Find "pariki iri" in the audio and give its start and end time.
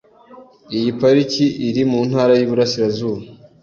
0.99-1.83